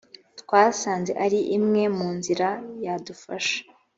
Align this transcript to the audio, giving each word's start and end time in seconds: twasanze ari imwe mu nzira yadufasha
twasanze 0.41 1.11
ari 1.25 1.39
imwe 1.57 1.83
mu 1.97 2.07
nzira 2.17 2.47
yadufasha 2.85 3.59